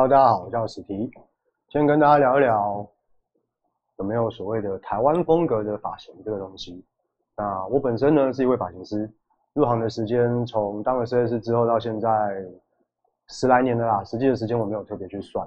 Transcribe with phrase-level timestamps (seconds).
[0.00, 1.10] 大家好，我叫史提，
[1.68, 2.88] 先跟大家聊一聊
[3.98, 6.82] 有没有所谓的台湾风格的发型这个东西。
[7.36, 9.12] 那我本身呢是一位发型师，
[9.52, 12.08] 入行的时间从当了设计师之后到现在
[13.28, 15.46] 十来年了啦，实际的时间我没有特别去算。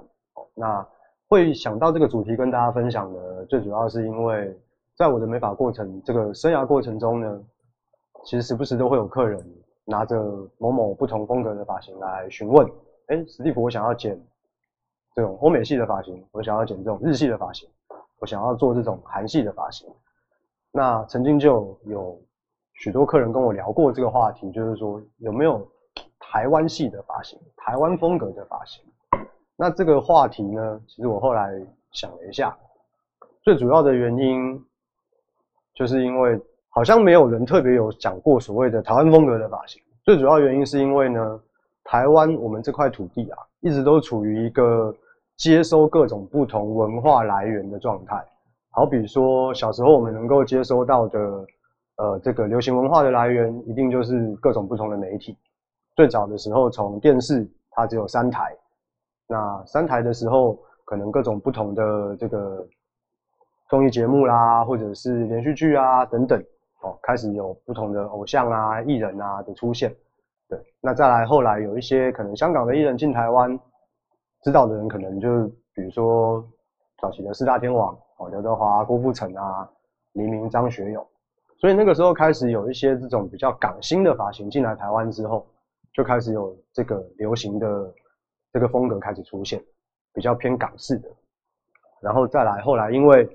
[0.54, 0.86] 那
[1.28, 4.56] 会想到这个主题跟大家分享的，最主要是因为
[4.96, 7.44] 在我的美发过程这个生涯过程中呢，
[8.24, 9.44] 其实时不时都会有客人
[9.84, 10.16] 拿着
[10.58, 12.64] 某某不同风格的发型来询问，
[13.08, 14.16] 哎，史蒂夫，我想要剪
[15.14, 17.68] 这种欧美系的发型，我想要剪这种日系的发型，
[18.18, 19.88] 我想要做这种韩系的发型。
[20.72, 22.20] 那曾经就有
[22.72, 25.64] 许多客人跟我聊过这个话题，就是说有没有
[26.18, 28.82] 台湾系的发型，台湾风格的发型。
[29.56, 32.56] 那这个话题呢，其实我后来想了一下，
[33.42, 34.60] 最主要的原因，
[35.74, 39.80] 就是因为好像没有人特别有讲过所谓的台湾风格的发型。
[40.02, 41.40] 最主要原因是因为呢，
[41.84, 44.92] 台湾我们这块土地啊，一直都处于一个
[45.36, 48.24] 接收各种不同文化来源的状态。
[48.70, 51.18] 好比说小时候我们能够接收到的，
[51.96, 55.36] 呃，这个流行文化的来源，一定就是各种不同的媒体。
[55.94, 58.52] 最早的时候，从电视它只有三台。
[59.28, 62.66] 那三台的时候，可能各种不同的这个
[63.68, 66.38] 综艺节目啦，或者是连续剧啊等等，
[66.82, 69.94] 哦，开始有不同的偶像啊、艺人啊的出现。
[70.48, 73.58] 对，那再来后来有一些可能香港的艺人进台湾，
[74.44, 76.48] 知道的人可能就比如说
[76.98, 79.68] 早期的四大天王哦，刘德华、郭富城啊、
[80.12, 81.04] 黎明、张学友，
[81.58, 85.44] 所以那个时候开始有一些这种比较港星的发型进来台湾之后，
[85.92, 87.92] 就开始有这个流行的。
[88.52, 89.60] 这个风格开始出现，
[90.12, 91.08] 比较偏港式的，
[92.00, 93.28] 然后再来后来，因为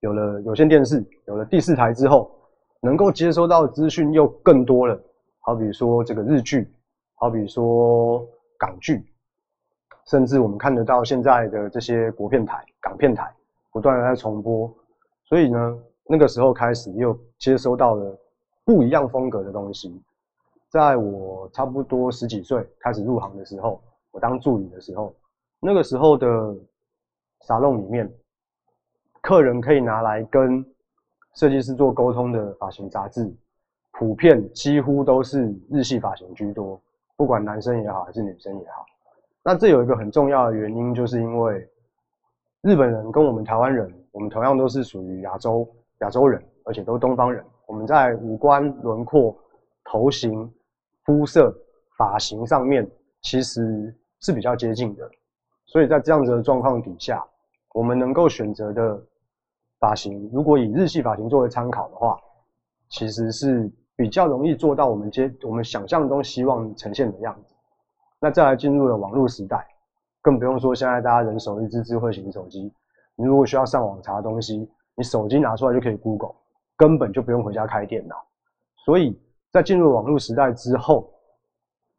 [0.00, 2.36] 有了有线电视，有了第四台之后，
[2.82, 5.00] 能够接收到资讯又更多了。
[5.38, 6.68] 好比说这个日剧，
[7.14, 8.26] 好比说
[8.58, 9.06] 港剧，
[10.10, 13.32] 甚至我们看得到现在的这些国片台、港片台
[13.70, 14.68] 不断的在重播，
[15.22, 18.18] 所以呢，那个时候开始又接收到了
[18.64, 20.02] 不一样风格的东西。
[20.68, 23.80] 在我差不多十几岁开始入行的时候。
[24.12, 25.14] 我当助理的时候，
[25.60, 26.26] 那个时候的
[27.46, 28.12] 沙龙里面，
[29.22, 30.66] 客人可以拿来跟
[31.36, 33.32] 设计师做沟通的发型杂志，
[33.92, 36.82] 普遍几乎都是日系发型居多，
[37.16, 38.84] 不管男生也好还是女生也好。
[39.42, 41.68] 那这有一个很重要的原因，就是因为
[42.62, 45.68] 日本人跟我们台湾人，我们同样都是属于亚洲
[46.00, 49.36] 亚洲人，而且都是东方人，我们在五官轮廓、
[49.84, 50.52] 头型、
[51.04, 51.54] 肤色、
[51.96, 52.88] 发型上面，
[53.22, 53.94] 其实。
[54.22, 55.10] 是比较接近的，
[55.64, 57.26] 所以在这样子的状况底下，
[57.72, 59.02] 我们能够选择的
[59.78, 62.20] 发型，如果以日系发型作为参考的话，
[62.90, 67.49] 其实是比较容易做到我们接我们想象中希望呈现的样子。
[68.20, 69.66] 那再来进入了网络时代，
[70.20, 72.70] 更不用说现在大家人手一支智慧型手机，
[73.16, 76.34] 你如果需要上网查东西，你手机拿出来就可以 Google，
[76.76, 78.16] 根本就不用回家开电脑。
[78.84, 79.18] 所以
[79.50, 81.10] 在进入网络时代之后，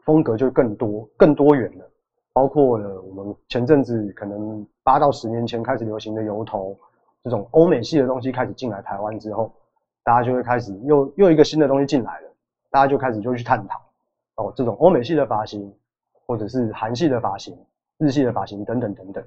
[0.06, 1.86] 风格就更多、更多元了。
[2.34, 6.78] 包括了我们前阵子可能八到十年前开始流行的油头，
[7.24, 9.52] 这种欧美系的东西开始进来台湾之后，
[10.04, 12.30] 大家就会开始又又一个新的东西进来了，
[12.70, 13.82] 大家就开始就去探讨
[14.36, 15.74] 哦，这种欧美系的发型，
[16.32, 17.54] 或者是韩系的发型、
[17.98, 19.22] 日系的发型等等等等。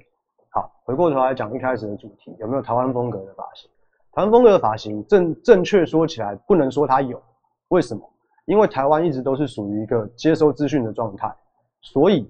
[0.49, 3.69] 好，回过头来讲一开始的主题，有没有台湾风格的发型？
[4.11, 7.21] 台湾风格的发型正正确说起来，不能说它有，
[7.67, 8.01] 为什么？
[8.45, 11.31] 因为台湾一直都是属于一个接收资讯的状态，
[11.81, 12.27] 所以。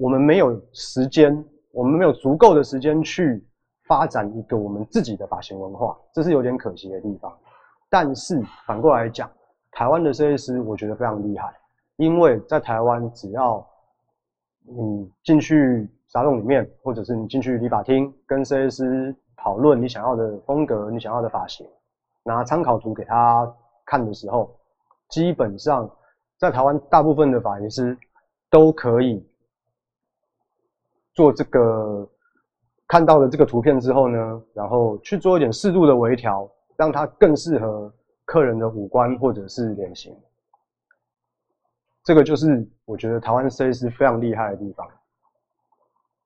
[0.00, 3.44] 我们没有时间，我们没有足够的时间去
[3.88, 7.36] 发展一个我们自己的发型文化，这是有点可惜的地方。
[7.90, 9.28] 但是反过来讲，
[9.72, 11.52] 台湾的设计师我觉得非常厉害，
[11.98, 13.64] 因为在台湾，只要
[14.64, 21.66] 你进去沙龙里面，或者是你进去理发厅跟设计师讨论你想要的风格、你想要的发型，
[22.22, 23.52] 拿参考图给他
[23.84, 24.56] 看的时候，
[25.08, 25.90] 基本上
[26.38, 27.98] 在台湾大部分的发型师
[28.48, 29.24] 都可以。
[31.14, 32.08] 做这个
[32.86, 37.92] 看到了这个图片之后呢，然后去做一点适度的微调，让它更适合
[38.24, 40.16] 客人的五官或者是脸型。
[42.08, 44.88] 这个就是我觉得台湾设计师非常厉害的地方。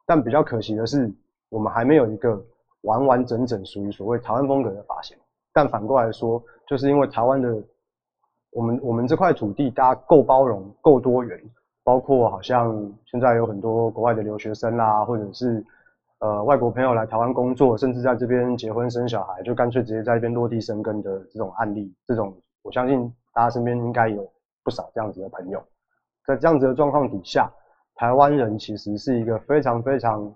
[0.06, 1.12] 但比较可惜的是，
[1.48, 2.40] 我们还没有一个
[2.82, 5.16] 完完整整属于所谓台湾风格的发型。
[5.52, 7.60] 但反过来说，就是因为台湾的
[8.52, 11.42] 我们我们这块土地，大家够包容、够多元。
[11.82, 12.72] 包括好像
[13.06, 15.66] 现在有很多国外的留学生啦，或者是
[16.20, 22.32] 呃外国朋友来台湾工作，甚至在这边结婚生小孩，就干脆直接在这边落地生根的这种案例，这种
[22.62, 24.32] 我相信大家身边应该有
[24.62, 25.60] 不少这样子的朋友。
[26.26, 27.50] 在这样子的状况底下，
[27.94, 30.32] 台湾人其实是一个非常非常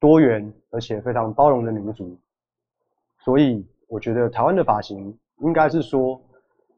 [0.00, 2.18] 多元而且非常包容的民族，
[3.24, 6.20] 所以我觉得台湾的发型应该是说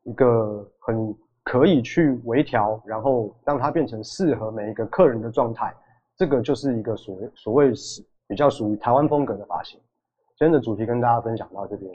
[0.04, 5.74] 一个很可以去微调，然后让它变成适合每一个客人的状态，
[6.16, 9.80] 这个就是一个所所谓是比较属于台湾风格的发型。
[10.36, 11.90] 今天的主题跟大家分享到这边。